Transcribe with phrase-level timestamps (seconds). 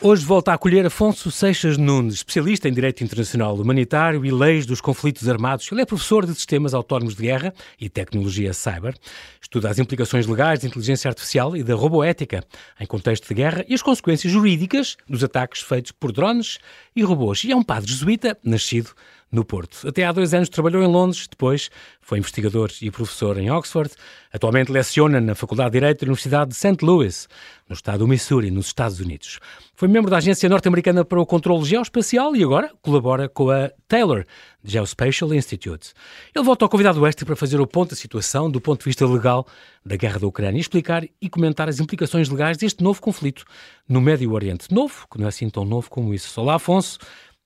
[0.00, 4.80] Hoje volta a acolher Afonso Seixas Nunes, especialista em Direito Internacional Humanitário e Leis dos
[4.80, 5.68] Conflitos Armados.
[5.72, 8.94] Ele é professor de Sistemas Autónomos de Guerra e Tecnologia Cyber.
[9.42, 12.44] Estuda as implicações legais de inteligência artificial e da roboética
[12.78, 16.58] em contexto de guerra e as consequências jurídicas dos ataques feitos por drones
[16.94, 17.42] e robôs.
[17.42, 18.92] E é um padre jesuíta nascido
[19.30, 19.86] no Porto.
[19.86, 23.90] Até há dois anos trabalhou em Londres, depois foi investigador e professor em Oxford.
[24.32, 26.82] Atualmente leciona na Faculdade de Direito da Universidade de St.
[26.82, 27.28] Louis,
[27.68, 29.38] no estado do Missouri, nos Estados Unidos.
[29.74, 34.24] Foi membro da Agência Norte-Americana para o Controlo Geoespacial e agora colabora com a Taylor
[34.64, 35.92] Geospatial Institute.
[36.34, 39.06] Ele volta ao convidado extra para fazer o ponto da situação do ponto de vista
[39.06, 39.46] legal
[39.84, 43.44] da guerra da Ucrânia e explicar e comentar as implicações legais deste novo conflito
[43.88, 44.72] no Médio Oriente.
[44.74, 46.40] Novo, que não é assim tão novo como isso.
[46.40, 46.98] Olá, Afonso.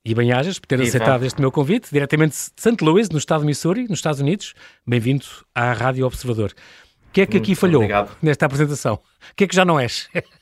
[0.05, 0.89] E bem-ajas por ter Viva.
[0.89, 2.77] aceitado este meu convite, diretamente de St.
[2.85, 4.53] Louis, no estado de Missouri, nos Estados Unidos.
[4.85, 6.53] Bem-vindo à Rádio Observador.
[7.09, 8.17] O que é que Muito aqui falhou obrigado.
[8.21, 8.95] nesta apresentação?
[8.95, 10.09] O que é que já não és?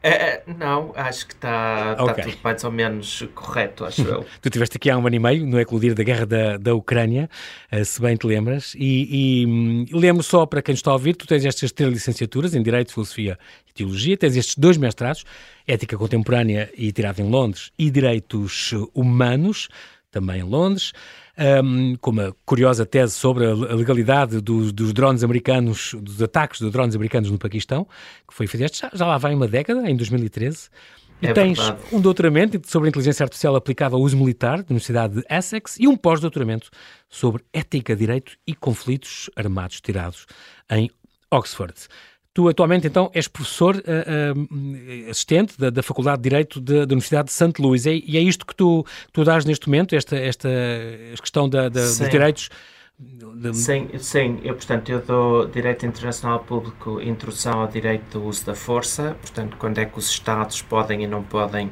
[0.00, 2.24] É, é, não, acho que está tá okay.
[2.24, 4.22] tudo mais ou menos correto, acho eu.
[4.40, 7.28] tu estiveste aqui há um ano e meio, no eclodir da guerra da, da Ucrânia,
[7.72, 11.14] uh, se bem te lembras, e, e um, lembro só para quem está a ouvir,
[11.14, 13.36] tu tens estas três licenciaturas em Direito, Filosofia
[13.68, 15.24] e Teologia, tens estes dois mestrados,
[15.66, 19.68] Ética Contemporânea e tirado em Londres, e Direitos Humanos,
[20.12, 20.92] também em Londres
[21.38, 26.70] um, com uma curiosa tese sobre a legalidade do, dos drones americanos, dos ataques de
[26.70, 27.86] drones americanos no Paquistão,
[28.26, 30.68] que foi fizeste já, já lá vai uma década, em 2013.
[31.20, 31.82] E é tens verdade.
[31.92, 35.96] um doutoramento sobre inteligência artificial aplicada ao uso militar da Universidade de Essex e um
[35.96, 36.70] pós-doutoramento
[37.08, 40.26] sobre ética, direito e conflitos armados tirados
[40.70, 40.90] em
[41.30, 41.74] Oxford.
[42.34, 46.92] Tu atualmente então és professor uh, uh, assistente da, da, Faculdade de Direito de, da
[46.92, 47.54] Universidade de St.
[47.58, 50.48] Louis e, e, é isto que tu, tu dás neste momento, esta, esta
[51.20, 52.48] questão da, da, dos direitos?
[52.98, 53.54] De...
[53.54, 58.54] Sim, sim, eu portanto eu dou Direito Internacional Público, Introdução ao Direito do Uso da
[58.54, 61.70] Força, portanto quando é que os Estados podem e não podem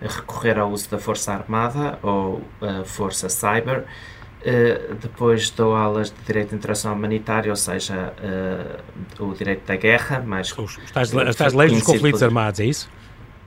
[0.00, 3.84] recorrer ao uso da Força Armada ou uh, Força Cyber,
[4.42, 10.20] Uh, depois dou aulas de Direito Internacional Humanitário, ou seja, uh, o direito da guerra,
[10.20, 10.52] mais...
[10.58, 11.12] Os, as,
[11.52, 12.26] leis dos conflitos por...
[12.26, 12.90] armados, é isso?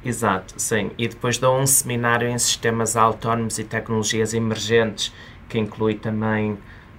[0.06, 0.92] Exato, sim.
[0.98, 5.12] E depois dou um seminário em sistemas autónomos e tecnologias emergentes,
[5.50, 6.58] que inclui também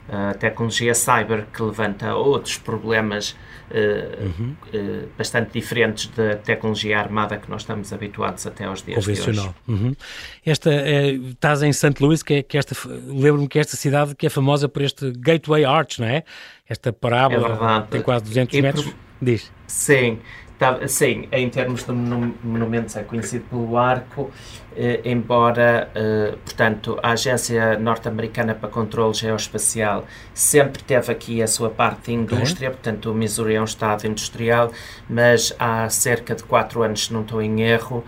[0.08, 3.36] a tecnologia cyber que levanta outros problemas
[3.70, 4.56] uh, uhum.
[4.72, 9.54] uh, bastante diferentes da tecnologia armada que nós estamos habituados até aos dias Convencional.
[9.66, 9.84] de hoje.
[9.84, 9.96] Uhum.
[10.44, 11.94] Esta, é, estás em St.
[12.00, 15.64] Louis, que, é, que esta, lembro-me que esta cidade que é famosa por este Gateway
[15.64, 16.22] Arch, não é?
[16.68, 18.84] Esta parábola é tem quase 200 e metros.
[18.84, 18.94] Por...
[19.20, 19.50] Diz.
[19.66, 20.18] Sim,
[20.58, 24.30] Tá, sim, em termos de monumentos é conhecido pelo arco,
[24.74, 31.68] eh, embora, eh, portanto, a Agência Norte-Americana para Controlo Geoespacial sempre teve aqui a sua
[31.68, 34.72] parte de indústria, portanto, o Missouri é um estado industrial,
[35.10, 38.02] mas há cerca de quatro anos, se não estou em erro,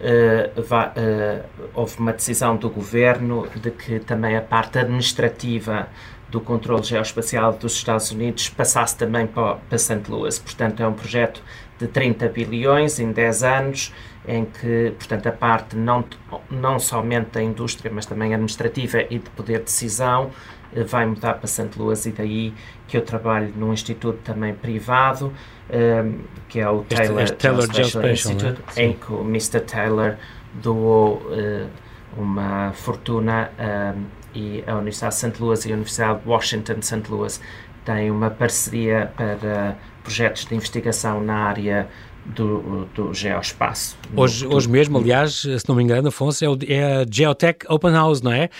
[0.00, 0.52] eh,
[0.94, 1.42] eh
[1.74, 5.88] houve uma decisão do governo de que também a parte administrativa
[6.30, 10.02] do controle geoespacial dos Estados Unidos passasse também para, para St.
[10.08, 10.38] Louis.
[10.38, 11.42] Portanto, é um projeto
[11.78, 13.94] de 30 bilhões em 10 anos,
[14.26, 16.04] em que, portanto, a parte não,
[16.50, 20.30] não somente da indústria, mas também administrativa e de poder de decisão
[20.74, 21.70] eh, vai mudar para St.
[21.76, 22.52] Louis e daí
[22.86, 25.32] que eu trabalho num instituto também privado, um,
[25.70, 26.14] ehm,
[26.48, 28.12] que é o este, Taylor, este Taylor Geospatial?
[28.12, 28.84] Institute, né?
[28.84, 29.60] em que o Mr.
[29.60, 30.16] Taylor
[30.54, 31.68] doou uh,
[32.16, 35.42] uma fortuna um, ehm, e a Universidade de St.
[35.42, 37.02] Louis e a Universidade de Washington de St.
[37.08, 37.40] Louis
[37.88, 41.88] têm uma parceria para projetos de investigação na área
[42.26, 43.96] do, do geoespaço.
[44.14, 47.92] Hoje, hoje mesmo, aliás, se não me engano, Afonso, é, o, é a Geotech Open
[47.92, 48.50] House, não é?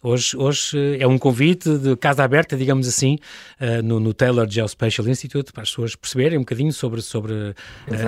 [0.00, 3.18] Hoje, hoje eh, é um convite de casa aberta, digamos assim,
[3.60, 7.54] uh, no, no, Taylor Geospatial Institute, para as pessoas perceberem um bocadinho sobre, sobre uh,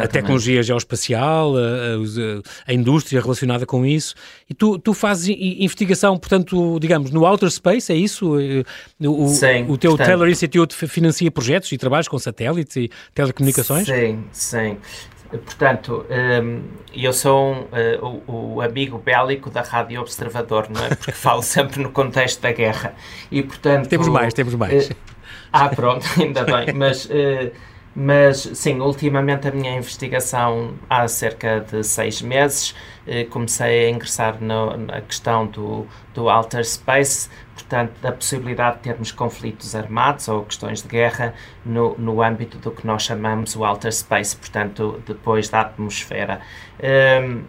[0.01, 4.15] a tecnologia geoespacial, uh, a indústria relacionada com isso.
[4.49, 8.37] E tu, tu fazes investigação, portanto, digamos, no outer space, é isso?
[9.01, 13.87] O, sim, o teu portanto, Taylor Institute financia projetos e trabalhos com satélites e telecomunicações?
[13.87, 14.77] Sim, sim.
[15.39, 16.63] Portanto, um,
[16.93, 20.89] eu sou uh, o, amigo bélico da Rádio Observador, não é?
[20.89, 22.95] Porque falo sempre no contexto da guerra.
[23.31, 24.89] E, portanto, temos mais, temos mais.
[24.89, 24.97] Uh,
[25.53, 26.75] ah, pronto, ainda bem.
[26.75, 27.53] Mas, uh,
[27.95, 32.75] mas, sim, ultimamente a minha investigação, há cerca de seis meses,
[33.31, 37.29] comecei a ingressar no, na questão do, do Alter Space,
[37.71, 41.33] portanto, da possibilidade de termos conflitos armados ou questões de guerra
[41.65, 46.41] no, no âmbito do que nós chamamos o outer space, portanto, depois da atmosfera.
[46.83, 47.45] Um,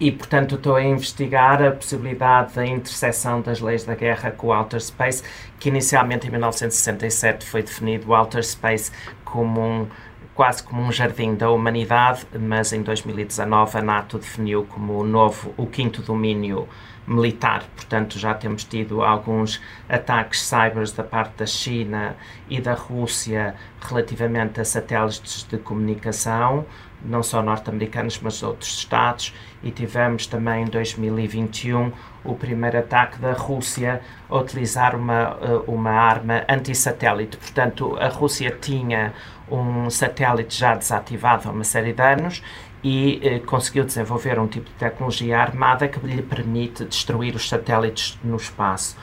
[0.00, 4.56] e, portanto, estou a investigar a possibilidade da interseção das leis da guerra com o
[4.56, 5.22] outer space,
[5.60, 8.90] que inicialmente em 1967 foi definido o outer space
[9.24, 9.86] como um
[10.34, 15.52] quase como um jardim da humanidade, mas em 2019 a NATO definiu como o novo,
[15.56, 16.68] o quinto domínio
[17.08, 17.64] militar.
[17.74, 22.14] Portanto, já temos tido alguns ataques cybers da parte da China
[22.48, 26.66] e da Rússia relativamente a satélites de comunicação,
[27.02, 31.92] não só norte-americanos, mas outros Estados, e tivemos também em 2021
[32.24, 37.36] o primeiro ataque da Rússia a utilizar uma, eh, uma arma anti-satélite.
[37.36, 39.14] Portanto, a Rússia tinha
[39.50, 42.42] um satélite já desativado há uma série de anos
[42.82, 48.18] e eh, conseguiu desenvolver um tipo de tecnologia armada que lhe permite destruir os satélites
[48.22, 48.96] no espaço.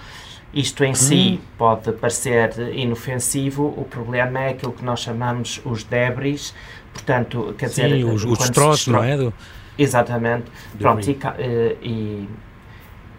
[0.53, 0.95] Isto em hum.
[0.95, 6.55] si pode parecer inofensivo, o problema é aquilo que nós chamamos os débris,
[6.93, 8.05] portanto, quer Sim, dizer...
[8.05, 9.17] os, os destroços, não é?
[9.17, 9.33] Do...
[9.77, 10.45] Exatamente.
[10.79, 12.29] Pronto, e, eh, e,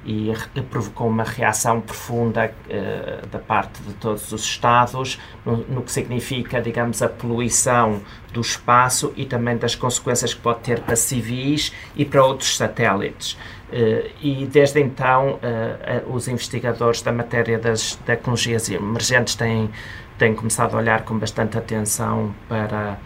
[0.07, 0.33] e
[0.71, 6.63] provocou uma reação profunda uh, da parte de todos os Estados, no, no, que significa,
[6.63, 8.01] digamos, a poluição
[8.33, 13.33] do espaço e também das consequências que pode ter para civis e para outros satélites.
[13.33, 19.69] Uh, e desde então, uh, os investigadores da matéria das tecnologias emergentes têm,
[20.17, 22.97] têm começado a olhar com bastante atenção para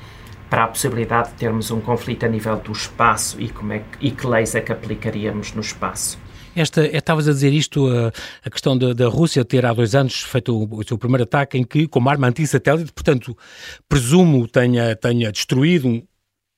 [0.50, 4.08] para a possibilidade de termos um conflito a nível do espaço e, como é que,
[4.08, 6.18] e que leis é que aplicaríamos no espaço.
[6.54, 8.12] Esta, é, estavas a dizer isto, a,
[8.44, 11.58] a questão da, da, Rússia ter há dois anos feito o, o seu primeiro ataque
[11.58, 13.36] em que, como arma anti-satélite, portanto,
[13.88, 16.02] presumo tenha, tenha destruído um,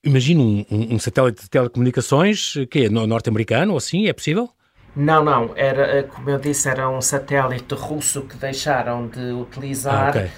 [0.04, 4.50] imagino um, um, um, satélite de telecomunicações, que é norte-americano, ou assim, é possível?
[4.94, 10.10] Não, não, era, como eu disse, era um satélite russo que deixaram de utilizar ah,
[10.10, 10.30] okay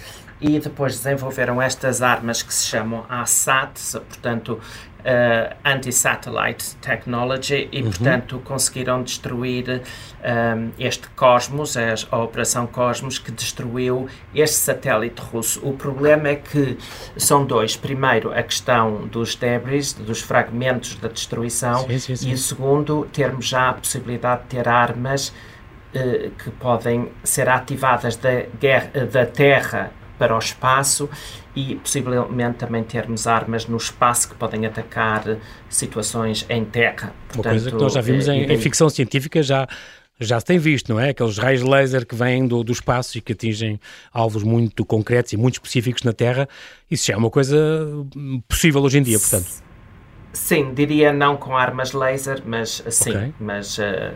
[0.46, 4.60] e depois desenvolveram estas armas que se chamam ASAT, portanto,
[5.00, 7.84] uh, Anti-Satellite Technology, e, uhum.
[7.88, 9.80] portanto, conseguiram destruir um,
[10.22, 15.66] eh, este Cosmos, a, a, Operação Cosmos, que destruiu este satélite russo.
[15.66, 16.76] O problema é que
[17.16, 17.74] são dois.
[17.74, 22.30] Primeiro, a questão dos debris, dos fragmentos da destruição, sim, sim, sim.
[22.32, 28.42] e segundo, termos já a possibilidade de ter armas uh, que podem ser ativadas da,
[28.60, 31.08] guerra, da Terra para o espaço
[31.56, 35.36] e possivelmente também termos armas no espaço que podem atacar
[35.68, 37.12] situações em terra.
[37.28, 39.66] Portanto, Uma coisa que nós já vimos em, em ficção científica já
[40.20, 41.10] já se tem visto, não é?
[41.10, 43.80] Aqueles raios laser que vêm do, do espaço e que atingem
[44.12, 46.48] alvos muito concretos e muito específicos na Terra.
[46.90, 47.56] Isso já é uma coisa
[48.46, 49.48] possível hoje em dia, portanto.
[50.32, 53.34] Sim, diria não com armas laser, mas sim, okay.
[53.40, 54.14] mas uh,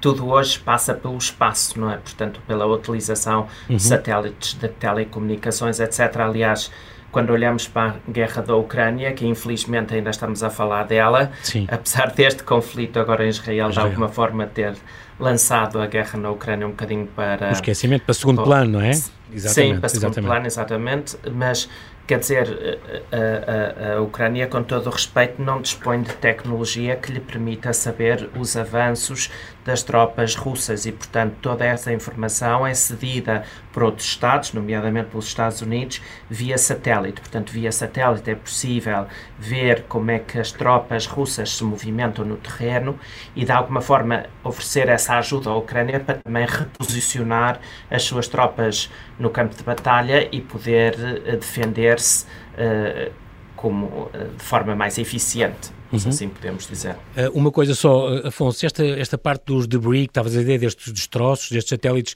[0.00, 1.96] tudo hoje passa pelo espaço, não é?
[1.96, 3.76] Portanto, pela utilização uhum.
[3.76, 6.16] de satélites de telecomunicações, etc.
[6.18, 6.70] Aliás,
[7.10, 11.66] quando olhamos para a guerra da Ucrânia, que infelizmente ainda estamos a falar dela, Sim.
[11.70, 14.74] apesar deste conflito agora em Israel, Israel, de alguma forma ter
[15.18, 17.48] lançado a guerra na Ucrânia um bocadinho para...
[17.48, 18.90] O esquecimento para segundo plano, não é?
[18.90, 20.30] Exatamente, Sim, para segundo exatamente.
[20.30, 21.68] plano, exatamente, mas
[22.08, 22.78] Quer dizer,
[23.12, 27.70] a, a, a, Ucrânia, com todo o respeito, não dispõe de tecnologia que lhe permita
[27.74, 29.30] saber os avanços
[29.68, 35.26] das tropas russas e, portanto, toda essa informação é cedida por outros Estados, nomeadamente pelos
[35.26, 36.00] Estados Unidos,
[36.30, 37.20] via satélite.
[37.20, 39.06] Portanto, via satélite é possível
[39.38, 42.98] ver como é que as tropas russas se movimentam no terreno
[43.36, 47.60] e, de alguma forma, oferecer essa ajuda à Ucrânia para também reposicionar
[47.90, 50.94] as suas tropas no campo de batalha e poder
[51.26, 53.12] eh, defender-se uh,
[53.54, 55.98] como uh, de forma mais eficiente uhum.
[55.98, 56.96] se assim podemos dizer.
[57.16, 60.92] Uh, uma coisa só, Afonso, esta, esta parte dos debris que estavas a dizer, destes
[60.92, 62.14] destroços, destes satélites,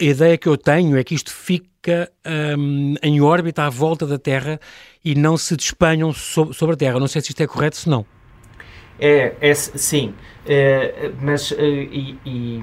[0.00, 2.10] a ideia que eu tenho é que isto fica
[2.58, 4.58] um, em órbita à volta da Terra
[5.04, 6.98] e não se despenham sobre, sobre a Terra.
[6.98, 8.04] Não sei se isto é correto, se não.
[8.98, 10.14] É, é sim,
[10.46, 12.62] é, mas é, e, e,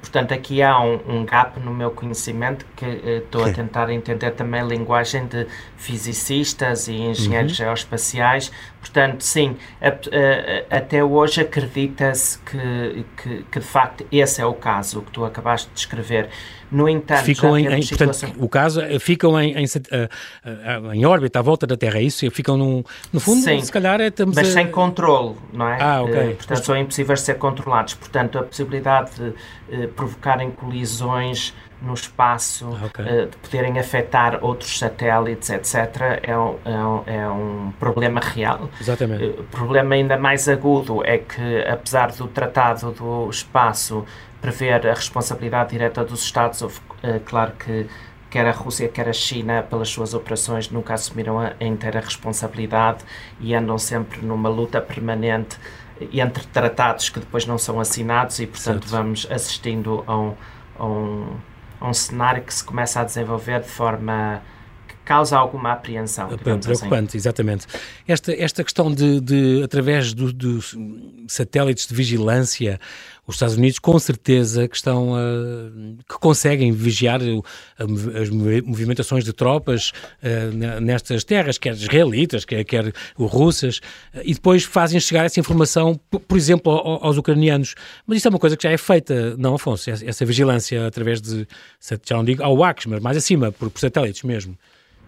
[0.00, 4.32] portanto aqui há um, um, gap no meu conhecimento que é, estou a tentar entender
[4.32, 5.46] também a linguagem de
[5.78, 7.64] fisicistas e engenheiros uhum.
[7.64, 8.52] geoespaciais.
[8.80, 9.56] Portanto, sim,
[10.70, 15.24] até hoje acredita-se que, que, que de facto esse é o caso, o que tu
[15.24, 16.30] acabaste de descrever.
[16.72, 18.28] No entanto, ficam em, em situação...
[18.28, 22.02] portanto, o caso é, ficam em, em, uh, em, órbita à volta da Terra, é
[22.02, 22.28] isso?
[22.30, 22.82] Ficam num,
[23.12, 24.52] no fundo, Sim, se calhar é, estamos mas a...
[24.52, 25.78] sem controle, não é?
[25.80, 26.34] Ah, ok.
[26.36, 27.94] Portanto, são impossíveis de ser controlados.
[27.94, 33.04] Portanto, a possibilidade de provocarem colisões no espaço, ah, okay.
[33.04, 38.68] uh, de poderem afetar outros satélites, etc., é um, é um, é um problema real.
[38.80, 39.24] Exatamente.
[39.24, 44.04] O uh, problema ainda mais agudo é que, apesar do Tratado do Espaço
[44.40, 47.86] prever a responsabilidade direta dos Estados, houve, uh, claro que
[48.30, 53.04] quer a Rússia, quer a China, pelas suas operações, nunca assumiram a, a inteira responsabilidade
[53.40, 55.58] e andam sempre numa luta permanente
[56.12, 58.90] entre tratados que depois não são assinados e, portanto, certo.
[58.90, 60.34] vamos assistindo a um,
[60.78, 61.36] a um,
[61.80, 64.42] um cenário que se começa a desenvolver de forma
[65.04, 66.28] causa alguma apreensão.
[66.28, 67.16] Preocupante, assim.
[67.16, 67.66] exatamente.
[68.06, 70.60] Esta, esta questão de, de através dos do
[71.26, 72.78] satélites de vigilância,
[73.26, 77.20] os Estados Unidos com certeza que estão uh, que conseguem vigiar
[78.20, 83.78] as movimentações de tropas uh, nestas terras, quer israelitas, quer, quer russas,
[84.14, 87.74] uh, e depois fazem chegar essa informação, por exemplo, aos ucranianos.
[88.06, 89.90] Mas isso é uma coisa que já é feita, não, Afonso?
[89.90, 91.46] Essa vigilância através de,
[92.04, 94.56] já não digo ao WACS, mas mais acima, por, por satélites mesmo.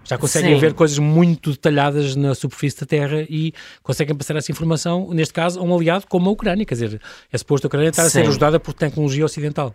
[0.04, 0.60] Já conseguem Sim.
[0.60, 5.60] ver coisas muito detalhadas na superfície da Terra e conseguem passar essa informação, neste caso,
[5.60, 6.64] a um aliado como a Ucrânia.
[6.64, 7.00] Quer dizer,
[7.32, 8.08] é suposto a Ucrânia estar Sim.
[8.08, 9.74] a ser ajudada por tecnologia ocidental.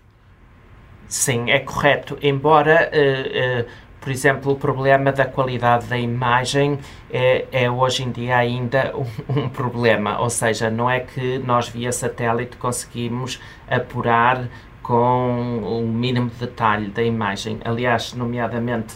[1.07, 2.17] Sim, é correto.
[2.21, 3.65] Embora, uh, uh,
[4.01, 6.77] por exemplo, o problema da qualidade da imagem
[7.09, 8.93] é, é hoje em dia ainda
[9.29, 10.19] um, um, problema.
[10.19, 14.49] Ou seja, não é que nós via satélite conseguimos apurar
[14.83, 17.59] com o mínimo de detalhe da imagem.
[17.63, 18.95] Aliás, nomeadamente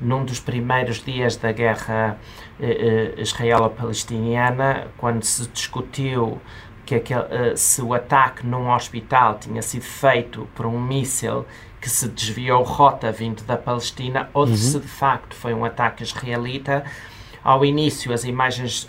[0.00, 2.18] num dos primeiros dias da guerra
[2.60, 6.40] eh, eh, israelo-palestiniana, quando se discutiu
[6.86, 11.44] que aquele, eh, se o ataque num hospital tinha sido feito por um míssil
[11.80, 14.56] que se desviou rota vindo da Palestina ou uhum.
[14.56, 16.84] se de facto foi um ataque israelita.
[17.44, 18.88] Ao início, as imagens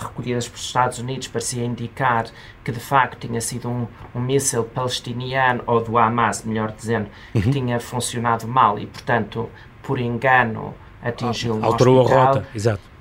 [0.00, 2.26] recolhidas pelos Estados Unidos pareciam indicar
[2.62, 7.42] que de facto tinha sido um, um míssil palestiniano ou do Hamas, melhor dizendo, uhum.
[7.42, 9.50] que tinha funcionado mal e, portanto,
[9.86, 12.22] por engano atingiu um Alterou hospital.
[12.22, 12.94] a rota, exato.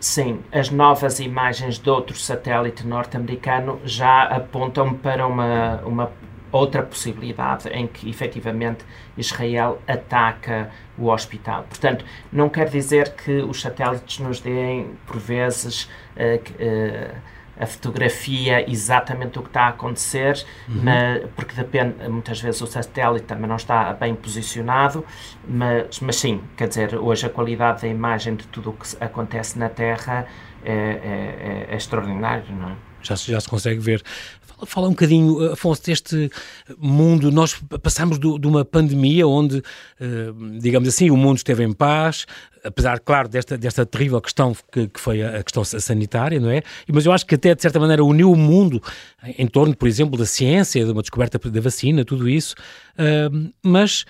[0.00, 6.12] Sim, as novas imagens de outro satélite norte-americano já apontam para uma, uma
[6.52, 8.84] outra possibilidade em que efetivamente
[9.16, 11.64] Israel ataca o hospital.
[11.68, 17.14] Portanto, não quer dizer que os satélites nos deem, por vezes, uh, uh,
[17.58, 20.80] a fotografia exatamente do que está a acontecer, uhum.
[20.82, 25.04] mas, porque depende, muitas vezes o satélite também não está bem posicionado,
[25.46, 29.58] mas, mas sim, quer dizer, hoje a qualidade da imagem de tudo o que acontece
[29.58, 30.26] na Terra
[30.64, 32.76] é, é, é, é extraordinário, não é?
[33.02, 34.02] Já, já se consegue ver.
[34.66, 36.30] Fala um bocadinho, Afonso, deste
[36.78, 37.30] mundo.
[37.30, 39.62] Nós passamos de uma pandemia onde,
[40.00, 42.26] eh, digamos assim, o mundo esteve em paz,
[42.64, 46.62] apesar, claro, desta, desta terrível questão que, que, foi a questão sanitária, não é?
[46.92, 48.82] Mas eu acho que até, de certa maneira, uniu o mundo
[49.36, 52.54] em torno, por exemplo, da ciência, de uma descoberta da vacina, tudo isso.
[52.94, 54.04] Uh, mas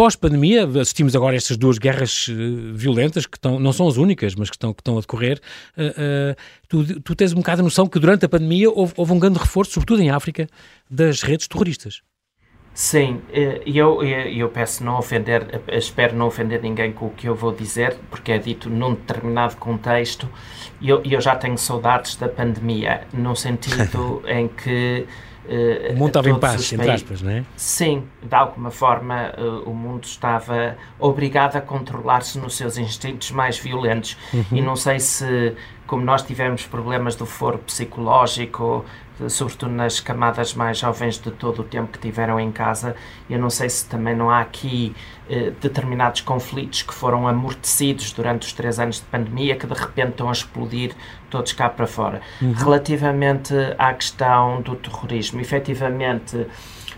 [0.00, 4.34] pós-pandemia, assistimos agora a estas duas guerras uh, violentas, que estão, não são as únicas,
[4.34, 5.38] mas que estão, que estão a decorrer.
[5.76, 6.34] Uh,
[6.66, 9.38] tu, tu, tens um bocado a noção que durante a pandemia houve, houve um grande
[9.38, 10.48] reforço, sobretudo em África,
[10.90, 12.00] das redes terroristas.
[12.72, 13.20] Sim,
[13.66, 17.52] e eu, eu peço não ofender, espero não ofender ninguém com o que eu vou
[17.52, 20.26] dizer, porque é dito num determinado contexto,
[20.80, 25.06] e eu, eu já tenho saudades da pandemia, no sentido em que
[25.90, 27.44] o mundo estava em paz, entre aspas, não é?
[27.56, 33.58] Sim, de alguma forma uh, o mundo estava obrigado a controlar-se nos seus instintos mais
[33.58, 34.16] violentos.
[34.32, 34.44] Uhum.
[34.52, 35.54] E não sei se,
[35.86, 38.84] como nós tivemos problemas do foro psicológico,
[39.28, 42.94] sobretudo nas camadas mais jovens de todo o tempo que tiveram em casa.
[43.28, 44.94] Eu não sei se também não há aqui
[45.28, 50.10] eh, determinados conflitos que foram amortecidos durante os três anos de pandemia que de repente
[50.10, 50.94] estão a explodir
[51.30, 52.20] todos cá para fora.
[52.42, 52.52] Uhum.
[52.52, 56.46] Relativamente à questão do terrorismo, efetivamente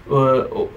[0.06, 0.68] o,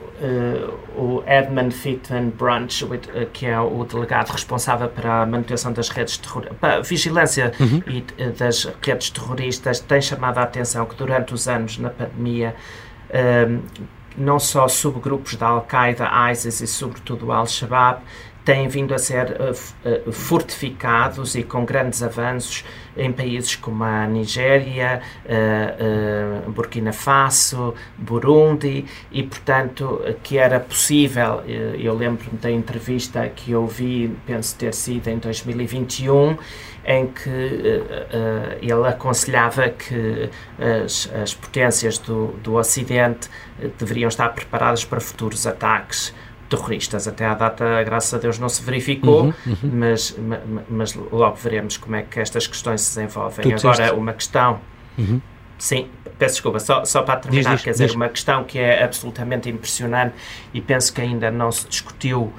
[0.96, 2.86] o Edmund Fitton Brunch,
[3.34, 7.82] que é o delegado responsável para a manutenção das redes terroristas, para a vigilância uhum.
[7.88, 12.56] e, das redes terroristas, tem chamado a atenção que durante os anos na pandemia
[13.50, 13.60] um,
[14.18, 18.02] não só subgrupos da Al-Qaeda, ISIS e sobretudo Al-Shabaab
[18.46, 22.64] têm vindo a ser uh, fortificados e com grandes avanços
[22.96, 31.94] em países como a Nigéria, uh, Burkina Faso, Burundi, e portanto que era possível, eu
[31.96, 36.38] lembro-me da entrevista que eu vi, penso ter sido em 2021,
[36.86, 40.30] em que uh, ele aconselhava que
[40.84, 43.30] as, as potências do, do Ocidente
[43.80, 46.13] deveriam estar preparadas para futuros ataques
[46.50, 47.08] terroristas.
[47.08, 49.72] Até à data, graças a Deus, não se verificou, uhum, uhum.
[49.74, 53.56] Mas, mas, mas, logo veremos como é que estas questões se desenvolvem.
[53.56, 54.60] Tu Agora, uma questão.
[54.98, 55.22] Uhum.
[55.58, 55.88] Sim,
[56.20, 57.96] peço desculpa, só, só para terminar, diz, diz, quer dizer, diz.
[57.96, 60.13] uma questão que é absolutamente impressionante
[60.54, 62.32] e penso que ainda não se discutiu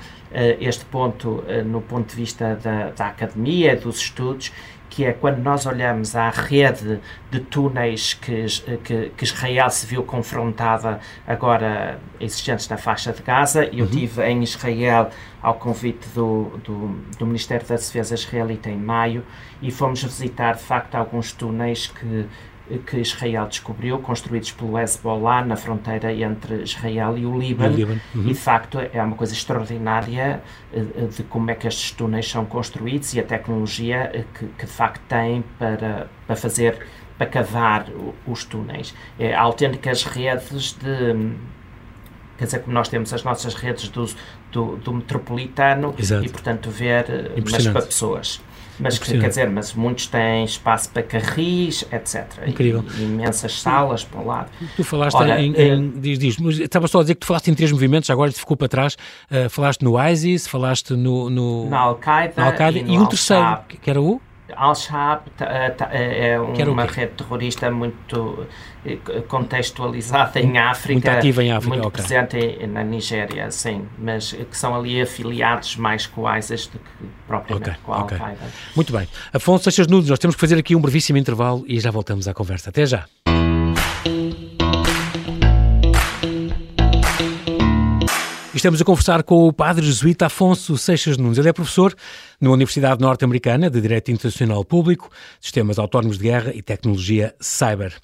[0.60, 4.52] este ponto uh, no ponto de vista da, da academia, dos estudos,
[4.88, 8.46] que é quando nós olhamos à rede de túneis que,
[8.82, 13.64] que, que Israel se viu confrontada agora existentes na faixa de Gaza.
[13.64, 13.90] Eu uhum.
[13.90, 15.10] tive em Israel
[15.42, 19.22] ao convite do, do, do, Ministério da Defesa israelita em maio
[19.60, 22.26] e fomos visitar de facto alguns túneis que
[22.86, 27.76] que Israel descobriu, construídos pelo Hezbollah na fronteira entre Israel e o Líbano.
[27.76, 28.00] Líbano.
[28.14, 28.22] Uhum.
[28.22, 30.42] E, de facto, é uma coisa extraordinária
[31.14, 35.00] de como é que estes túneis são construídos e a tecnologia que, que de facto
[35.08, 36.78] têm para, para fazer,
[37.16, 37.86] para cavar
[38.26, 38.94] os túneis.
[39.18, 41.36] É, autênticas redes de
[42.36, 44.06] quer dizer, como nós temos as nossas redes do,
[44.52, 46.24] do, do metropolitano Exato.
[46.24, 48.42] e, portanto, ver, mas para pessoas.
[48.78, 52.26] Mas quer dizer, mas muitos têm espaço para carris, etc.
[52.46, 52.84] Incrível.
[52.98, 54.50] E, imensas salas para o lado.
[54.76, 57.26] Tu falaste Ora, em, em uh, diz, diz, mas estava só a dizer que tu
[57.26, 58.96] falaste em três movimentos, agora te ficou para trás.
[59.30, 63.88] Uh, falaste no ISIS, falaste no, no na Al-Qaeda Al e, e, um terceiro, que
[63.88, 64.20] era o?
[64.54, 68.46] Al-Shabaab é, é uma rede terrorista muito
[68.84, 72.04] eh, contextualizada em África, muito ativa em África, muito okay.
[72.04, 77.06] presente na Nigéria, sim, mas que são ali afiliados mais com o ISIS do que
[77.26, 78.38] propriamente okay, com a Al-Qaeda.
[78.74, 79.08] Muito bem.
[79.32, 82.34] Afonso Seixas Nudes, nós temos que fazer aqui um brevíssimo intervalo e já voltamos à
[82.34, 82.70] conversa.
[82.70, 83.04] Até já.
[88.56, 91.36] Estamos a conversar com o padre jesuíta Afonso Seixas Nunes.
[91.36, 91.94] Ele é professor
[92.40, 97.94] na Universidade Norte-Americana de Direito Internacional Público, Sistemas Autónomos de Guerra e Tecnologia Cyber.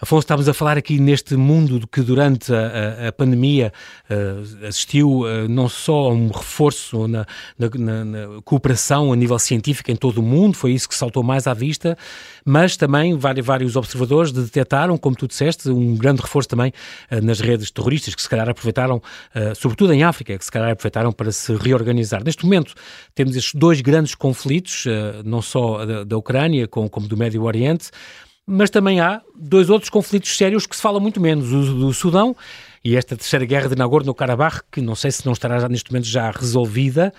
[0.00, 3.72] Afonso, estamos a falar aqui neste mundo que durante a, a, a pandemia
[4.08, 7.26] uh, assistiu uh, não só a um reforço na,
[7.58, 11.48] na, na, cooperação a nível científico em todo o mundo, foi isso que saltou mais
[11.48, 11.98] à vista,
[12.44, 16.72] mas também vários, vários observadores detectaram, como tu disseste, um grande reforço também
[17.10, 19.02] uh, nas redes terroristas, que se calhar aproveitaram,
[19.56, 22.22] sobretudo em África, que se calhar aproveitaram para se reorganizar.
[22.22, 22.74] Neste momento
[23.14, 24.84] temos estes dois grandes conflitos,
[25.24, 27.90] não só da, Ucrânia como, do Médio Oriente,
[28.46, 32.34] mas também há dois outros conflitos sérios que se fala muito menos, o do Sudão
[32.84, 36.30] e esta terceira guerra de Nagorno-Karabakh, que não sei se não estará neste momento já
[36.30, 37.12] resolvida,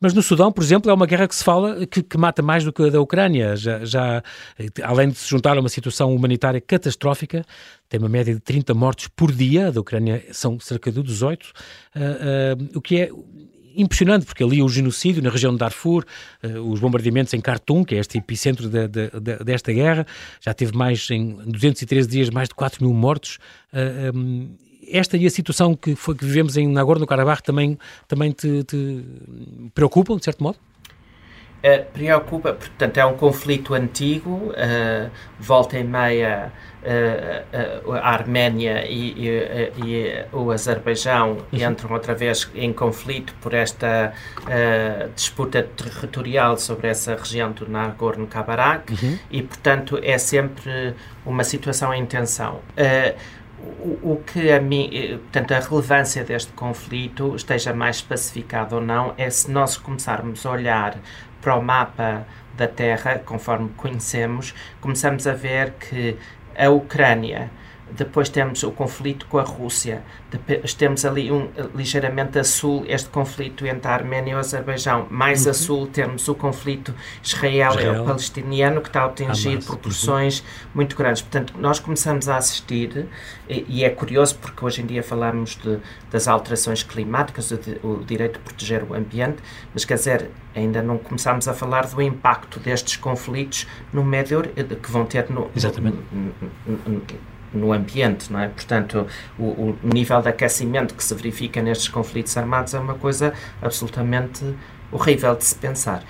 [0.00, 2.62] mas no Sudão, por exemplo, é uma guerra que se fala que, que mata mais
[2.64, 3.56] do que a da Ucrânia.
[3.56, 4.22] Já, já,
[4.82, 7.44] além de se juntar a uma situação humanitária catastrófica,
[7.88, 11.44] tem uma média de 30 mortes por dia, a da Ucrânia são cerca de 18,
[11.44, 11.50] uh,
[11.98, 13.10] uh, o que é
[13.76, 16.04] impressionante, porque ali o genocídio na região de Darfur,
[16.42, 20.06] uh, os bombardeamentos em Khartoum, que é este epicentro de, de, de, desta guerra,
[20.40, 23.38] já teve mais, em 213 dias, mais de 4 mil mortos.
[23.72, 24.48] Eh, um,
[24.88, 29.04] esta e a situação que, foi, que vivemos em Nagorno-Karabakh também, também te, te
[29.74, 30.58] preocupam, de certo modo?
[31.66, 36.52] Uh, preocupa, portanto, é um conflito antigo, uh, volta e meia
[36.84, 41.70] uh, a Arménia e, e, e, o Azerbaijão uhum.
[41.70, 44.12] entram outra vez em conflito por esta
[45.16, 49.18] disputa territorial sobre essa região do Nagorno-Karabakh uhum.
[49.28, 52.60] e, portanto, é sempre uma situação em tensão.
[53.58, 59.14] O, o, que a mim, portanto, a relevância deste conflito, esteja mais especificado ou não,
[59.16, 60.98] é se nós começarmos a olhar
[61.46, 66.18] para o mapa da Terra, conforme conhecemos, começamos a ver que
[66.58, 67.52] a Ucrânia,
[67.90, 73.08] depois temos o conflito com a Rússia, depois temos ali um, ligeiramente a sul este
[73.08, 75.06] conflito entre a Arménia e o Azerbaijão.
[75.08, 75.50] Mais uhum.
[75.50, 79.64] a sul temos o conflito israel-palestiniano que está a atingir Hamas.
[79.66, 80.46] proporções uhum.
[80.74, 81.22] muito grandes.
[81.22, 83.06] Portanto, nós começamos a assistir,
[83.48, 85.78] e, e, é curioso porque hoje em dia falamos de,
[86.10, 89.38] das alterações climáticas, o, o direito de proteger o ambiente,
[89.72, 94.90] mas quer dizer, ainda não começamos a falar do impacto destes conflitos no médio que
[94.90, 95.98] vão ter no, Exatamente.
[96.12, 96.32] no,
[96.66, 97.00] no, no
[97.72, 98.48] ambiente, não é?
[98.48, 99.06] Portanto,
[99.38, 103.32] o, o, nível de aquecimento que se verifica nestes conflitos armados é uma coisa
[103.62, 104.44] absolutamente
[104.92, 106.02] horrível de se pensar.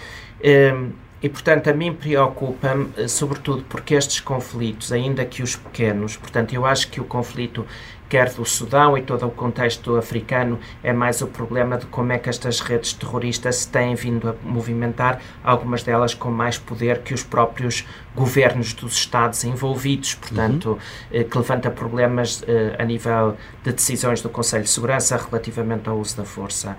[0.44, 6.16] Um, e, portanto, a mim preocupa-me, eh, sobretudo porque estes conflitos, ainda que os pequenos,
[6.16, 7.66] portanto, eu acho que o conflito
[8.09, 12.18] quer do Sudão e todo o contexto africano, é mais o problema de como é
[12.18, 17.12] que estas redes terroristas se têm vindo a movimentar, algumas delas com mais poder que
[17.12, 20.79] os próprios governos dos Estados envolvidos, portanto,
[21.11, 21.24] uhum.
[21.24, 26.16] que levanta problemas eh, a nível de decisões do Conselho de Segurança relativamente ao uso
[26.16, 26.76] da força.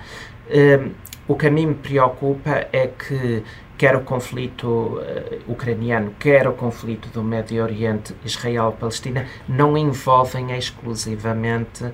[0.50, 0.90] Eh,
[1.28, 3.44] o que a mim me preocupa é que
[3.78, 11.84] quer o conflito uh, ucraniano, quer o conflito do Médio Oriente, Israel-Palestina, não envolvem exclusivamente
[11.84, 11.94] uh,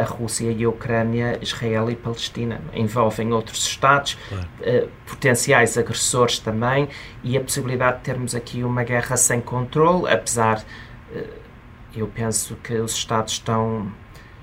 [0.00, 2.60] a Rússia e a Ucrânia, Israel e Palestina.
[2.72, 4.46] Envolvem outros Estados, claro.
[4.60, 6.88] uh, potenciais agressores também,
[7.22, 10.64] e a possibilidade de termos aqui uma guerra sem controle, apesar,
[11.94, 13.92] eu penso que os Estados estão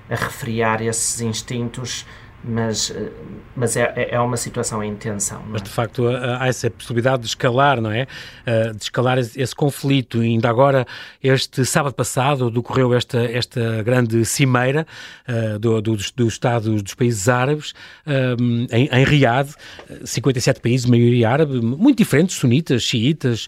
[0.08, 2.06] a refriar esses instintos
[2.44, 3.10] mas, eh,
[3.56, 5.42] mas é, é, é uma situação em tensão.
[5.48, 8.06] Mas, de facto, há essa possibilidade de escalar, não é?
[8.44, 10.22] Eh, de escalar esse conflito.
[10.22, 10.86] E ainda agora,
[11.22, 14.86] este sábado passado, decorreu esta, esta grande cimeira
[15.60, 17.74] do, do, do Estado dos países árabes
[18.70, 19.50] em, em Riad,
[20.04, 23.46] 57 países, maioria árabe, muito diferentes, sunitas, xiitas,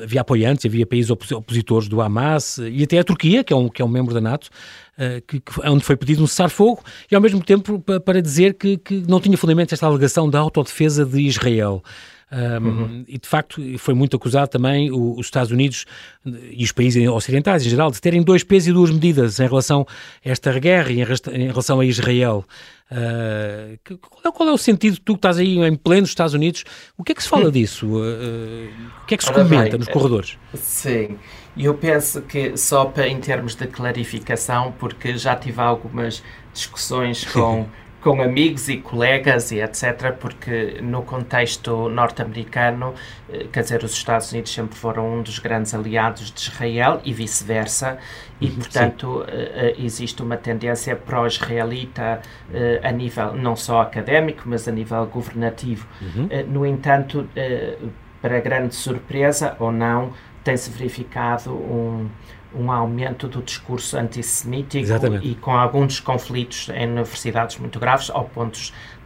[0.00, 3.80] havia apoiantes, havia países opositores do Hamas e até a Turquia, que é um, que
[3.80, 4.50] é um membro da NATO,
[5.26, 9.02] que, que, onde foi pedido um cessar-fogo e, ao mesmo tempo, para dizer que, que
[9.08, 11.82] não tinha fundamento esta alegação da autodefesa de Israel.
[12.32, 13.04] Um, uhum.
[13.06, 15.84] E de facto foi muito acusado também o, os Estados Unidos
[16.24, 19.86] e os países ocidentais em geral de terem dois pesos e duas medidas em relação
[20.24, 22.42] a esta guerra e em, relação a Israel.
[22.90, 24.98] Uh, qual, é, qual, é, o sentido?
[24.98, 26.64] Tu que estás aí em pleno Estados Unidos,
[26.96, 27.86] o que é que se fala disso?
[27.86, 28.70] Uh,
[29.02, 30.38] o que é que se comenta nos corredores?
[30.54, 31.18] Sim,
[31.56, 37.66] eu penso que só para, em termos de clarificação, porque já tive algumas discussões com
[38.02, 42.94] com amigos e colegas e etc., porque no contexto norte-americano,
[43.32, 47.12] eh, quer dizer, os Estados Unidos sempre foram um dos grandes aliados de Israel e
[47.12, 47.98] vice-versa,
[48.40, 49.32] e uhum, portanto Sim.
[49.32, 52.20] Eh, existe uma tendência pró-israelita
[52.52, 55.86] eh, a nível não só académico, mas a nível governativo.
[56.00, 56.28] Uhum.
[56.48, 57.28] No entanto,
[58.20, 62.08] para grande surpresa ou não, tem-se verificado um
[62.54, 65.26] um aumento do discurso antissemítico Exatamente.
[65.26, 68.58] e com alguns conflitos em universidades muito graves, ao ponto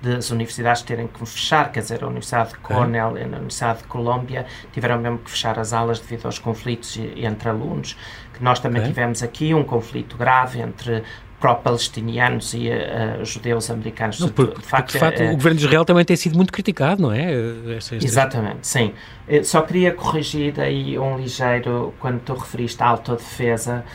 [0.03, 3.79] de as universidades terem que fechar, quer dizer, a Universidade de Cornell e a Universidade
[3.79, 7.97] de Colômbia tiveram mesmo que fechar as aulas devido aos conflitos entre alunos,
[8.35, 11.03] que nós também tivemos aqui um conflito grave entre
[11.47, 14.19] pró-palestinianos e uh, judeus americanos.
[14.19, 16.53] Não, porque, de facto, de facto uh, o governo de Israel também tem sido muito
[16.53, 17.33] criticado, não é?
[17.77, 18.07] Esta, esta...
[18.07, 18.93] Exatamente, sim.
[19.29, 23.91] Eu só queria corrigir aí um ligeiro, quando tu referiste à autodefesa, eh,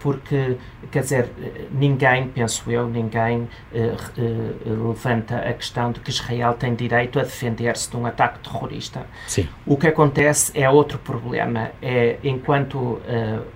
[0.00, 0.56] porque,
[0.90, 1.28] quer dizer,
[1.70, 4.22] ninguém, penso eu, ninguém eh, eh,
[4.64, 9.06] levanta a questão de que Israel tem direito a defender-se de um ataque terrorista.
[9.26, 9.48] Sim.
[9.66, 11.70] O que acontece é outro problema.
[11.82, 13.00] É, enquanto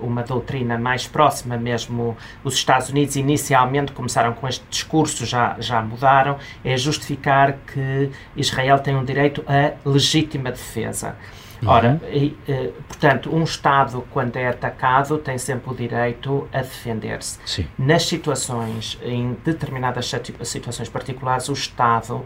[0.00, 5.80] uma doutrina mais próxima, mesmo os Estados Unidos inicialmente começaram com este discurso, já, já
[5.82, 11.16] mudaram, é justificar que Israel tem um direito a legítima defesa.
[11.64, 12.08] Ora, uhum.
[12.12, 17.38] e, eh, portanto, um Estado, quando é atacado, tem sempre o direito a defender-se.
[17.78, 20.10] Nas situações, em determinadas
[20.42, 22.24] situações particulares, o Estado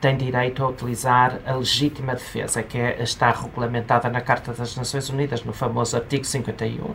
[0.00, 5.10] tem direito a utilizar a legítima defesa, que é, está regulamentada na Carta das Nações
[5.10, 6.94] Unidas, no famoso artigo 51.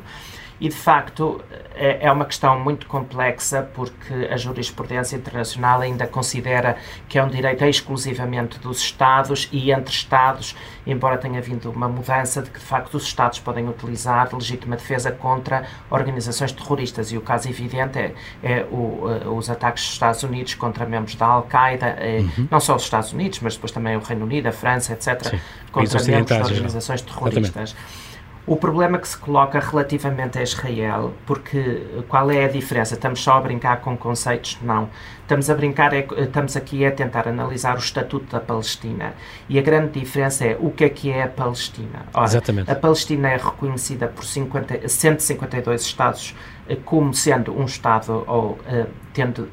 [0.59, 1.41] E, de facto,
[1.75, 6.77] é, é uma questão muito complexa porque a jurisprudência internacional ainda considera
[7.09, 12.41] que é um direito exclusivamente dos Estados e entre Estados, embora tenha vindo uma mudança
[12.41, 17.11] de que, de facto, os Estados podem utilizar legítima defesa contra organizações terroristas.
[17.11, 21.15] E o caso evidente é, é o, eh, os ataques dos Estados Unidos contra membros
[21.15, 22.47] da Al-Qaeda, é, uhum.
[22.49, 25.39] não só os Estados Unidos, mas depois também o Reino Unido, a França, etc., Sim.
[25.71, 27.71] contra membros de organizações terroristas.
[27.71, 28.12] Exatamente.
[28.45, 32.93] O problema que se coloca relativamente a Israel, porque qual é a diferença?
[32.93, 34.57] Estamos só a brincar com conceitos?
[34.61, 34.89] Não.
[35.21, 39.13] Estamos a brincar, é, estamos aqui a tentar analisar o Estatuto da Palestina.
[39.47, 42.05] E a grande diferença é o que é que é a Palestina.
[42.13, 42.69] Ora, Exatamente.
[42.69, 46.35] A Palestina é reconhecida por 50, 152 Estados
[46.67, 49.49] eh, como sendo um Estado ou uh, tendo,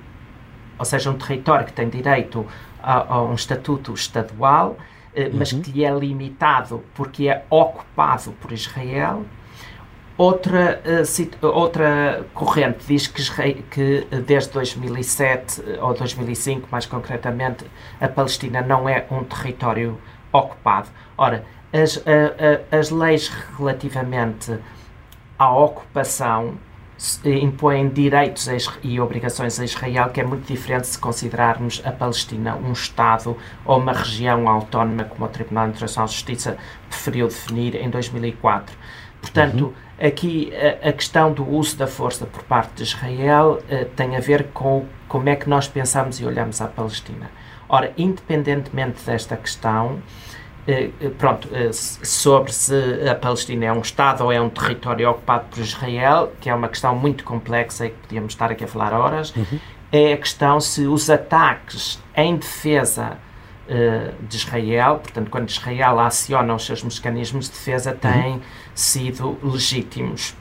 [0.76, 2.44] ou seja, um território que tem direito
[2.82, 4.76] a, a um estatuto estadual
[5.34, 5.62] mas uhum.
[5.62, 9.24] que lhe é limitado porque é ocupado por Israel.
[10.16, 13.22] Outra, uh, outra corrente diz que,
[13.70, 17.64] que desde 2007 eh, ou 2005, mais concretamente,
[17.98, 19.98] a Palestina não é um território
[20.30, 20.88] ocupado.
[21.16, 21.42] Ora,
[21.72, 22.02] as,
[22.70, 24.58] as leis relativamente
[25.38, 26.58] à ocupação
[27.24, 28.48] impõem direitos
[28.82, 33.78] e obrigações a Israel que é muito diferente se considerarmos a Palestina um Estado ou
[33.78, 36.58] uma região autónoma, como o Tribunal Internacional de Justiça
[36.88, 38.76] preferiu definir em 2004.
[39.20, 40.06] Portanto, uhum.
[40.06, 44.20] aqui a, a, questão do uso da força por parte de Israel uh, tem a
[44.20, 47.30] ver com como é que nós pensamos e olhamos à Palestina.
[47.68, 50.29] Ora, independentemente desta questão, eh, eh,
[51.18, 52.74] pronto, eh, sobre se
[53.08, 56.68] a Palestina é um Estado ou é um território ocupado por Israel, que é uma
[56.68, 59.58] questão muito complexa e que podíamos estar aqui a falar horas, uhum.
[59.90, 63.18] é a questão se os ataques em defesa
[64.28, 68.40] de Israel, portanto, quando Israel aciona os seus mecanismos de defesa, têm uhum.
[68.74, 70.34] sido legítimos.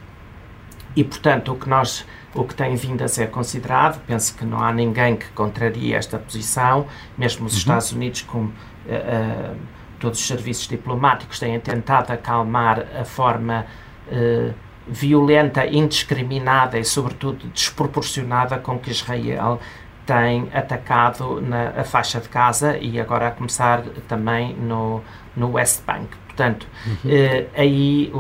[0.96, 4.62] E, portanto, o que nós o que tem vindo a ser considerado, penso que não
[4.62, 6.86] há ninguém que contraria esta posição,
[7.18, 7.60] mesmo os uhum.
[7.60, 9.58] Estados Unidos com uh, uh,
[10.00, 13.66] todos os serviços diplomáticos têm tentado acalmar a forma
[14.12, 14.52] eh,
[14.88, 19.60] violenta, indiscriminada e, sobretudo, desproporcionada com que Israel
[20.06, 25.04] tem atacado na a faixa de Gaza e agora a começar também no,
[25.36, 26.08] no West Bank.
[26.26, 27.12] Portanto, uhum.
[27.12, 28.12] eh, aí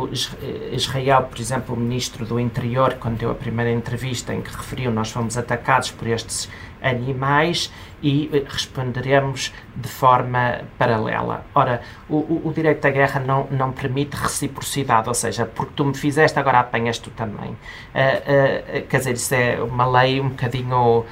[0.71, 4.91] Israel, por exemplo, o ministro do Interior, quando deu a primeira entrevista em que referiu
[4.91, 6.49] nós fomos atacados por estes
[6.81, 11.45] animais e eh, responderemos de forma paralela.
[11.53, 15.95] Ora, o, o, direito da guerra não, não permite reciprocidade, ou seja, porque tu me
[15.95, 17.51] fizeste, agora apanhas tu também.
[17.51, 21.05] Uh, uh, quer dizer, isso é uma lei um bocadinho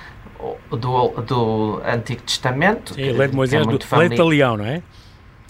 [0.69, 2.93] do, do Antigo Testamento.
[2.93, 4.81] Sim, a lei de Moisés, é do lei de leão, não é?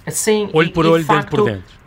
[0.07, 0.49] Sim.
[0.53, 1.77] Olho por e, olho, facto, dentro por dentro.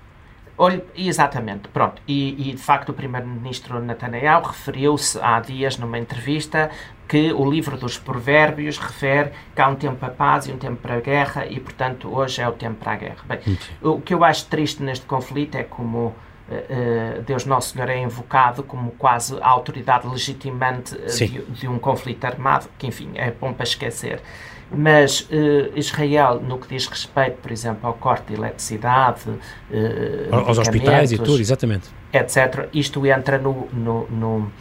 [0.58, 2.02] Olho, exatamente, pronto.
[2.06, 6.70] E, e de facto o primeiro-ministro Netanyahu referiu-se há dias numa entrevista
[7.10, 10.56] que o livro dos provérbios refere que há um tempo para a paz e um
[10.56, 13.16] tempo para a guerra e, portanto, hoje é o tempo para a guerra.
[13.26, 16.14] Bem, o que eu acho triste neste conflito é como
[16.50, 21.78] Uh, Deus Nosso Senhor é invocado como quase a autoridade legitimante uh, de, de, um
[21.78, 24.20] conflito armado, que enfim é bom para esquecer.
[24.68, 30.58] Mas uh, Israel, no que diz respeito, por exemplo, ao corte de eletricidade, uh, aos
[30.58, 34.52] hospitais e tudo, exatamente, etc., isto entra no, no, no,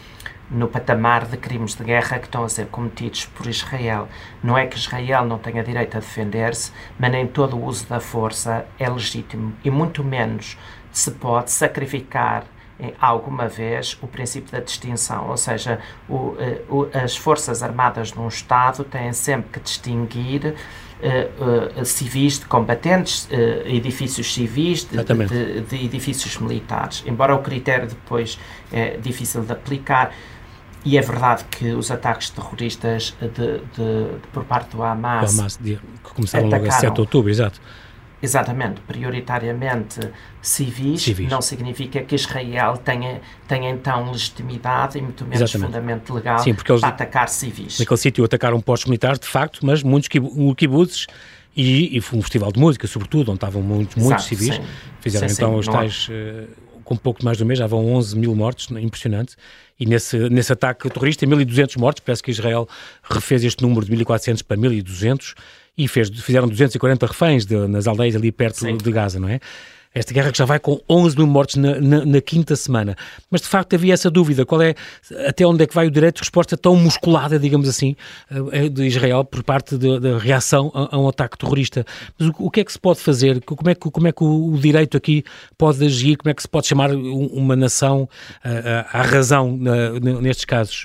[0.50, 4.08] no, patamar de crimes de guerra que estão a ser cometidos por Israel.
[4.44, 8.00] Não é que Israel não tenha direito a defender-se, mas nem todo o uso da
[8.00, 10.58] força é legítimo e muito menos
[10.92, 12.46] se pode sacrificar
[13.00, 18.20] alguma vez o princípio da distinção, ou seja, o, eh, o, as Forças Armadas de
[18.20, 20.56] um Estado têm sempre que distinguir
[21.02, 27.42] uh, uh, civis de combatentes, uh, edifícios civis de, de, de, edifícios militares, embora o
[27.42, 28.40] critério depois
[28.72, 30.14] é difícil de aplicar.
[30.86, 33.62] E é verdade que os ataques terroristas de,
[34.32, 35.80] por parte do Hamas, o Hamas que
[36.16, 37.60] começaram logo a 7 de outubro, exato
[38.22, 40.00] Exatamente, prioritariamente
[40.42, 45.68] civis, civis, não significa que Israel tenha, tenha então legitimidade e muito menos Exatamente.
[45.68, 47.80] fundamento legal Sim, para eles, atacar civis.
[47.80, 51.08] Naquele sítio atacaram postos militares, de facto, mas muitos kibbutz
[51.56, 54.64] e, e um festival de música, sobretudo, onde estavam muitos, muitos Exato, civis, sim.
[55.00, 56.48] fizeram sim, então sim, os tais, uh,
[56.90, 59.36] com pouco mais de um mês, já vão 11 mil mortos, impressionante,
[59.80, 62.68] e nesse, nesse ataque terrorista, 1.200 mortos, parece que Israel
[63.04, 65.36] refez este número de 1.400 para 1.200,
[65.78, 68.76] e fez, fizeram 240 reféns de, nas aldeias ali perto Sim.
[68.76, 69.40] de Gaza, não é?
[69.94, 72.96] Esta guerra que já vai com 11 mil mortes na, na, na, quinta semana.
[73.32, 74.76] Mas de facto havia essa dúvida: qual é,
[75.28, 77.96] até onde é que vai o direito de resposta tão musculada, digamos assim,
[78.52, 81.84] eh, de Israel por parte da reação a, a, um ataque terrorista?
[82.20, 83.44] Mas o, o, que é que se pode fazer?
[83.44, 85.24] Como é que, como é que o, o, direito aqui
[85.58, 86.18] pode agir?
[86.18, 88.08] Como é que se pode chamar uma nação
[88.46, 89.58] uh, à razão
[90.22, 90.84] nestes casos,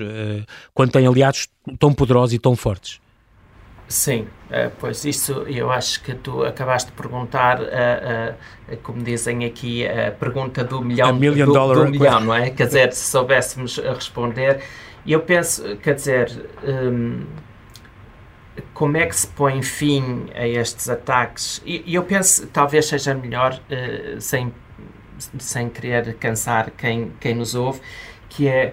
[0.73, 1.47] quando tem aliados
[1.79, 3.01] tão poderosos e tão fortes?
[3.87, 8.35] Sim, uh, pois isso eu acho que tu acabaste de perguntar, uh,
[8.73, 12.51] uh, como dizem aqui, a pergunta do milhão, do, do, milhão, não é?
[12.51, 14.61] Quer dizer, se soubéssemos responder.
[15.05, 17.25] E eu penso, quer dizer, um,
[18.73, 21.61] como é que se põe fim a estes ataques?
[21.67, 23.61] E, e eu penso talvez seja melhor,
[24.19, 24.53] sem,
[25.39, 27.81] sem querer cansar quem, quem nos ouve,
[28.29, 28.73] que é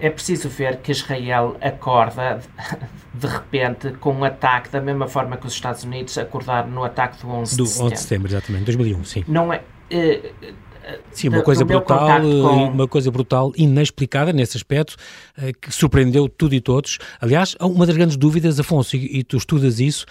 [0.00, 2.40] é preciso ver que Israel acorda
[3.12, 7.20] de repente com um ataque da mesma forma que os Estados Unidos acordaram no ataque
[7.22, 7.86] do 11 do de setembro.
[7.86, 9.24] 11 de setembro, exatamente, 2001, sim.
[9.26, 9.62] Não é...
[9.90, 10.32] é
[11.12, 12.64] Sim, uma coisa brutal, com...
[12.66, 14.96] uma coisa brutal, inexplicada nesse aspecto,
[15.38, 16.98] eh, que surpreendeu tudo e todos.
[17.20, 20.06] Aliás, uma das grandes dúvidas, Afonso, e tu estudas isso,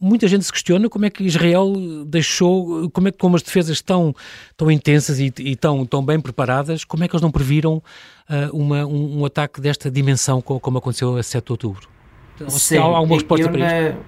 [0.00, 1.72] muita gente se questiona como é que Israel
[2.06, 4.14] deixou, como é que com as defesas tão,
[4.56, 8.56] tão intensas e, e tão, tão bem preparadas, como é que eles não previram uh,
[8.56, 11.88] uma, um, um, ataque desta dimensão como, aconteceu a 7 de outubro?
[12.48, 13.98] Sim, há alguma resposta para isto?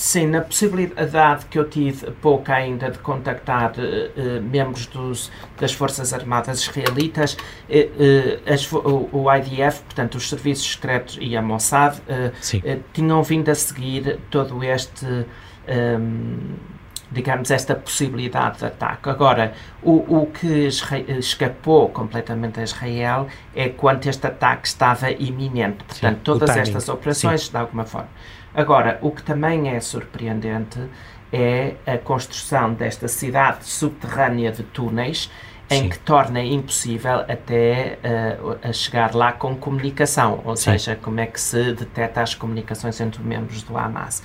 [0.00, 6.14] Sim, na possibilidade que eu tive pouca ainda de contactar uh, membros dos, das Forças
[6.14, 12.00] Armadas israelitas, uh, as, o, o, IDF, portanto os serviços secretos e a Mossad,
[12.94, 15.04] tinham vindo a seguir todo este...
[15.68, 16.54] Um,
[17.10, 19.10] digamos, esta possibilidade de ataque.
[19.10, 20.68] Agora, o, o que
[21.18, 25.82] escapou completamente a Israel é quando este ataque estava iminente.
[25.84, 27.50] Portanto, Sim, todas estas operações, Sim.
[27.50, 28.08] de alguma forma.
[28.54, 30.80] Agora, o que também é surpreendente
[31.32, 35.30] é a construção desta cidade subterrânea de túneis
[35.70, 35.88] em Sim.
[35.88, 40.72] que torna impossível até uh, a chegar lá com comunicação, ou Sim.
[40.72, 44.20] seja, como é que se detecta as comunicações entre membros do Hamas.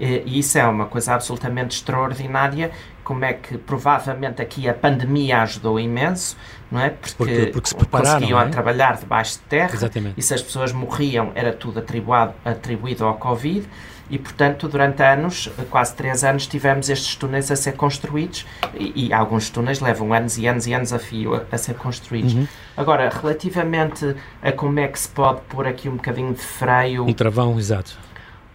[0.00, 2.70] E isso é uma coisa absolutamente extraordinária.
[3.04, 6.36] Como é que provavelmente aqui a pandemia ajudou imenso,
[6.70, 6.90] não é?
[6.90, 8.48] Porque, porque, porque se conseguiam é?
[8.48, 10.14] trabalhar debaixo de terra Exatamente.
[10.16, 13.68] e se as pessoas morriam era tudo atribuído, atribuído ao Covid
[14.10, 19.12] e, portanto, durante anos, quase três anos, tivemos estes túneis a ser construídos e, e
[19.12, 22.34] alguns túneis levam anos e anos e anos a fio a, a ser construídos.
[22.34, 22.46] Uhum.
[22.76, 27.06] Agora, relativamente a como é que se pode pôr aqui um bocadinho de freio...
[27.06, 28.09] Um travão, exato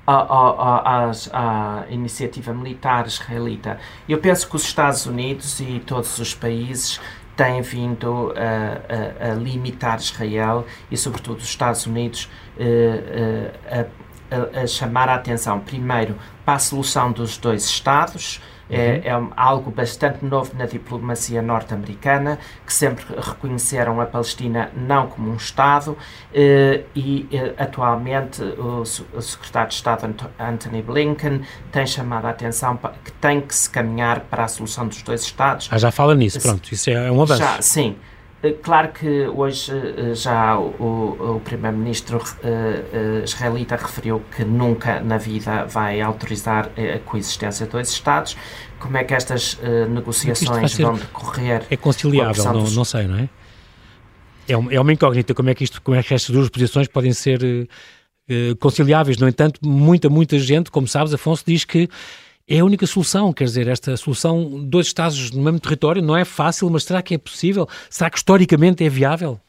[0.08, 3.80] à, iniciativa militar israelita.
[4.08, 7.00] Eu penso que os Estados Unidos e todos os países
[7.36, 13.88] têm vindo a, a, a limitar Israel e, sobretudo, os Estados Unidos eh, eh,
[14.32, 16.16] a, a chamar a atenção, primeiro,
[16.46, 19.28] para a solução dos dois Estados é, uhum.
[19.28, 25.36] é, algo bastante novo na diplomacia norte-americana, que sempre reconheceram a Palestina não como um
[25.36, 25.98] Estado,
[26.34, 32.80] eh, e eh, atualmente o, o, secretário de Estado Anthony Blinken tem chamado a atenção
[33.04, 35.68] que tem que se caminhar para a solução dos dois Estados.
[35.72, 37.42] Ah, já fala nisso, pronto, isso é um avanço.
[37.42, 37.96] Já, sim.
[38.44, 45.18] Eh, claro que hoje eh, já o, o primeiro-ministro uh, israelita referiu que nunca na
[45.18, 48.38] vida vai autorizar a coexistência de dois Estados.
[48.80, 49.58] Como é que estas
[49.90, 51.64] negociações vão decorrer?
[51.70, 52.76] É conciliável, não, dos...
[52.76, 53.30] não sei, não é?
[54.48, 56.88] É, um, é uma incógnita como é que isto, como é que estas duas posições
[56.88, 57.40] podem ser
[58.60, 59.18] conciliáveis.
[59.18, 61.90] No entanto, muita, muita gente, como sabes, Afonso, diz que
[62.48, 66.24] é a única solução, quer dizer, esta solução, dois Estados no mesmo território, não é
[66.24, 67.68] fácil, mas será que é possível?
[67.90, 69.40] Será que historicamente é viável?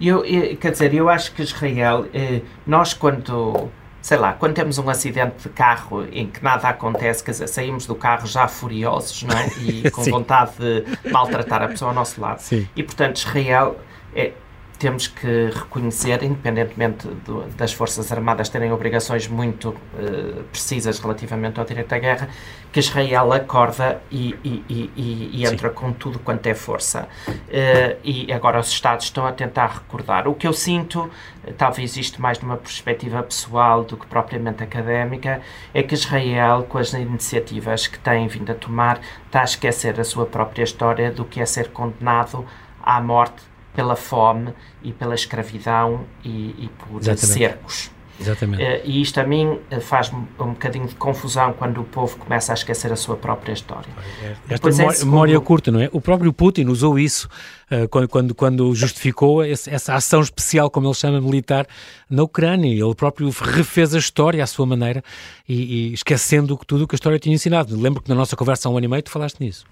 [0.00, 4.78] Eu, eu quer dizer, eu acho que Israel, eh, nós quando, sei lá, quando temos
[4.78, 9.22] um acidente de carro em que nada acontece, quer dizer, saímos do carro já furiosos,
[9.22, 9.48] não é?
[9.60, 12.40] E com vontade de maltratar a pessoa ao nosso lado.
[12.40, 12.66] Sim.
[12.74, 13.78] E, portanto, Israel
[14.14, 14.32] é,
[14.78, 21.64] temos que reconhecer, independentemente do, das Forças Armadas terem obrigações muito uh, precisas relativamente ao
[21.64, 22.28] direito à guerra,
[22.72, 25.74] que Israel acorda e, e, e, e entra Sim.
[25.74, 27.08] com tudo quanto é força.
[27.28, 30.26] Uh, e agora os Estados estão a tentar recordar.
[30.26, 31.08] O que eu sinto,
[31.56, 35.40] talvez isto mais numa perspectiva pessoal do que propriamente académica,
[35.72, 40.04] é que Israel, com as iniciativas que tem vindo a tomar, está a esquecer a
[40.04, 42.44] sua própria história do que é ser condenado
[42.82, 47.38] à morte pela fome e pela escravidão e, e por Exatamente.
[47.38, 47.94] cercos.
[48.20, 48.62] Exatamente.
[48.62, 52.52] Uh, e isto a mim uh, faz-me um bocadinho de confusão quando o povo começa
[52.52, 53.88] a esquecer a sua própria história.
[54.22, 55.10] É, esta memória, segundo...
[55.10, 55.90] memória, curta, não é?
[55.92, 57.28] O próprio Putin usou isso
[57.70, 61.66] uh, quando, quando, quando, justificou esse, essa ação especial, como ele chama, militar,
[62.08, 62.70] na Ucrânia.
[62.70, 65.02] Ele próprio refez a história à sua maneira
[65.48, 67.78] e, e esquecendo tudo o que a história tinha ensinado.
[67.78, 69.64] Lembro que na nossa conversa há um ano e meio tu falaste nisso.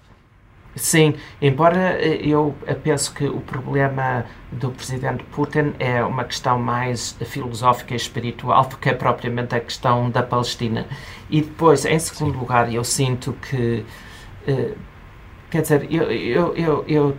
[0.75, 7.15] Sim, embora eh, eu penso que o problema do presidente Putin é uma questão mais
[7.25, 10.87] filosófica e espiritual do que é propriamente a questão da Palestina.
[11.29, 13.85] E depois, em segundo lugar, eu sinto que,
[14.47, 14.75] uh,
[15.51, 17.17] quer dizer, eu, eu, eu, eu,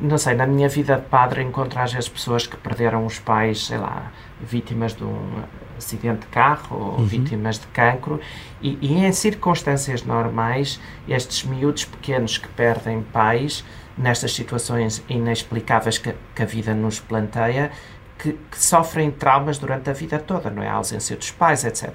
[0.00, 3.66] não sei, na minha vida de padre encontro às vezes pessoas que perderam os pais,
[3.66, 5.42] sei lá, vítimas de um
[5.78, 7.04] acidente de carro ou uhum.
[7.04, 8.20] vítimas de cancro
[8.60, 13.64] e, e, em circunstâncias normais estes miúdos pequenos que perdem pais
[13.96, 17.70] nestas situações inexplicáveis que, que a vida nos planteia
[18.18, 20.68] que, que, sofrem traumas durante a vida toda, não é?
[20.68, 21.94] A ausência dos pais, etc.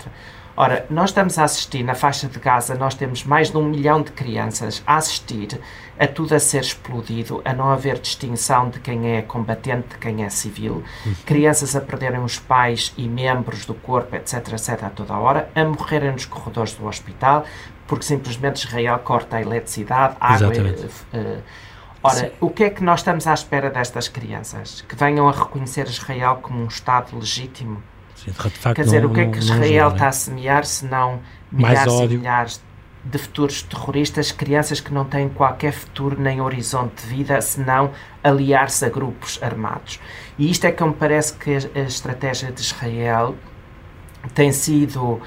[0.55, 4.01] Ora, nós estamos a assistir na faixa de Gaza, nós temos mais de um milhão
[4.01, 5.59] de crianças a assistir
[6.01, 10.23] a tudo a ser explodido, a não haver distinção de quem é combatente, de quem
[10.23, 11.13] é civil, uhum.
[11.23, 15.51] crianças a perderem os pais e membros do corpo, etc, etc, a toda a hora,
[15.53, 17.45] a morrerem nos corredores do hospital,
[17.85, 20.49] porque simplesmente Israel corta a eletricidade, a água.
[20.49, 21.41] Uh,
[22.01, 22.31] ora, Sim.
[22.39, 24.81] o que é que nós estamos à espera destas crianças?
[24.81, 27.83] Que venham a reconhecer Israel como um Estado legítimo?
[28.15, 31.19] Sim, facto, Quer dizer, não, o que é que Israel está a semear se não
[31.51, 32.70] milhares e milhares de
[33.17, 37.91] futuros terroristas, crianças que não têm qualquer futuro nem horizonte de vida, senão
[38.23, 39.99] aliar-se a grupos armados.
[40.37, 43.35] E isto é que me parece que a, estratégia de Israel
[44.35, 45.21] tem sido uh,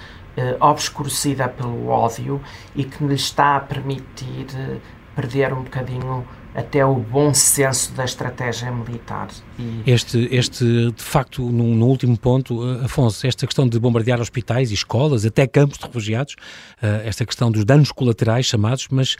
[0.60, 2.40] obscurecida pelo ódio
[2.76, 4.80] e que lhe está a permitir uh,
[5.14, 9.28] perder um bocadinho até o bom senso da estratégia militar.
[9.58, 9.82] E...
[9.86, 14.70] Este, este, de facto, no, no, último ponto, eh, Afonso, esta questão de bombardear hospitais
[14.70, 16.34] e escolas, até campos de refugiados,
[16.82, 19.16] uh, esta questão dos danos colaterais chamados, mas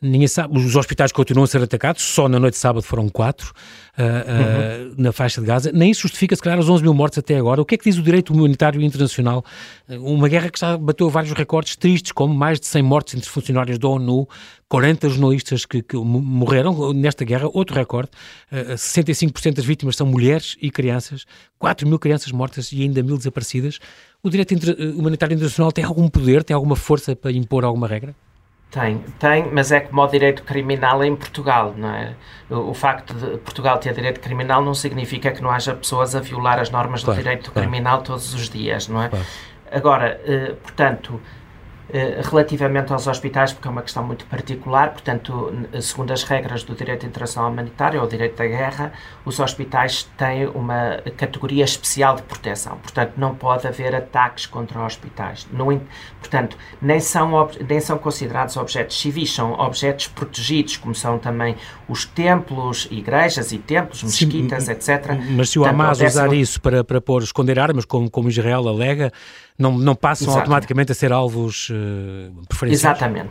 [0.00, 3.52] ninguém sabe, os hospitais continuam a ser atacados, só na noite de sábado foram quatro
[3.98, 4.94] uh, uh, uhum.
[4.98, 7.62] na faixa de Gaza, nem isso justifica se calhar os 11 mil mortos até agora.
[7.62, 9.44] O que é que diz o direito humanitário internacional?
[9.88, 13.78] Uma guerra que já bateu vários recordes tristes, como mais de 100 mortes entre funcionários
[13.78, 14.28] da ONU,
[14.68, 18.10] 40 jornalistas que, que morreram nesta guerra, outro recorde,
[18.52, 21.24] uh, 65% das vítimas são mulheres e crianças,
[21.58, 23.78] 4 mil crianças mortas e ainda mil desaparecidas.
[24.22, 24.52] O direito
[24.94, 28.14] humanitário internacional tem algum poder, tem alguma força para impor alguma regra?
[28.70, 32.14] Tem, tem, mas é como o direito criminal em Portugal, não é?
[32.50, 36.20] O, o, facto de Portugal ter direito criminal não significa que não haja pessoas a
[36.20, 37.68] violar as normas claro, do direito claro.
[37.68, 39.08] criminal todos os dias, não é?
[39.08, 39.24] Claro.
[39.70, 41.20] Agora, eh, portanto,
[42.30, 47.06] relativamente aos hospitais, porque é uma questão muito particular, portanto, segundo as regras do direito
[47.06, 48.92] internacional humanitário ou direito da guerra,
[49.24, 55.46] os hospitais têm uma categoria especial de proteção, portanto, não pode haver ataques contra hospitais.
[55.52, 55.80] No,
[56.18, 61.56] portanto, nem são, nem são considerados objetos civis, são objetos protegidos, como são também
[61.88, 65.18] os templos, igrejas e templos, mesquitas, Sim, etc.
[65.36, 69.12] Mas se o Hamas usar isso para, para pôr, esconder armas, como, como Israel alega,
[69.58, 70.42] não, não passam Exatamente.
[70.42, 72.96] automaticamente a ser alvos uh, preferenciais.
[72.96, 73.30] Exatamente.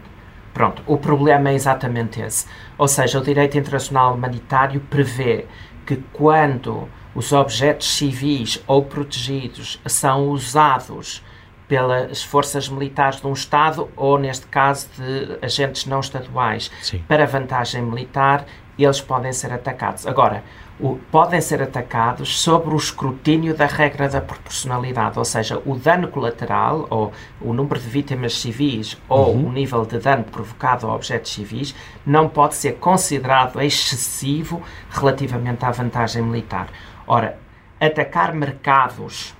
[0.53, 2.47] Pronto, o problema é exatamente esse.
[2.77, 5.45] Ou seja, o direito internacional humanitário prevê
[5.85, 11.23] que quando os objetos civis ou protegidos são usados
[11.67, 17.03] pelas forças militares de um Estado ou, neste caso, de agentes não estaduais Sim.
[17.07, 18.45] para vantagem militar,
[18.77, 20.05] eles podem ser atacados.
[20.05, 20.43] Agora,
[20.79, 26.09] o, podem ser atacados sobre o escrutínio da regra da proporcionalidade, ou seja, o dano
[26.09, 29.47] colateral, ou o número de vítimas civis, ou uhum.
[29.47, 31.73] o nível de dano provocado a objetos civis,
[32.05, 36.67] não pode ser considerado excessivo relativamente à vantagem militar.
[37.07, 37.37] Ora,
[37.79, 39.33] atacar mercados,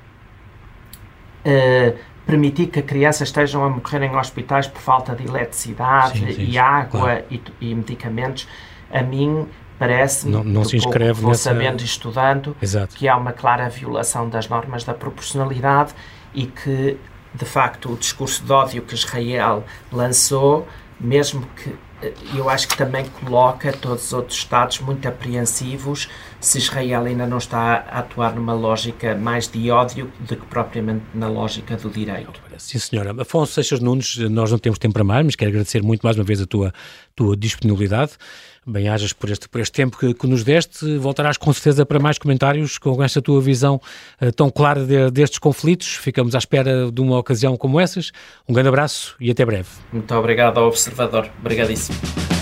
[1.45, 6.43] uh, permitir que crianças estejam a morrer em hospitais por falta de eletricidade sim, sim,
[6.43, 7.25] e água claro.
[7.29, 8.47] e, e medicamentos,
[8.91, 9.47] a mim
[9.77, 11.43] parece-me, não, não se inscreve nessa...
[11.43, 12.95] sabendo e estudando, Exato.
[12.95, 15.93] que há uma clara violação das normas da proporcionalidade
[16.33, 16.97] e que,
[17.33, 20.67] de facto, o discurso de ódio que Israel lançou,
[20.99, 26.09] mesmo que eh, eu acho que também coloca todos os outros Estados muito apreensivos
[26.39, 31.03] se Israel ainda não está a atuar numa lógica mais de ódio do que propriamente
[31.13, 32.39] na lógica do direito.
[32.57, 33.19] Sim, senhora.
[33.19, 36.23] Afonso Seixas Nunes, nós não temos tempo para mais, mas quero agradecer muito mais uma
[36.23, 36.73] vez a tua,
[37.15, 38.13] tua disponibilidade.
[38.67, 40.97] Bem-ajas por este, por este tempo que, que, nos deste.
[40.97, 43.79] Voltarás com certeza para mais comentários com esta tua visão
[44.21, 45.95] uh, tão clara de, destes conflitos.
[45.95, 48.11] Ficamos à espera de uma ocasião como essas.
[48.47, 49.69] Um grande abraço e até breve.
[49.93, 51.29] Muito obrigado ao observador.
[51.39, 52.34] Obrigadíssimo.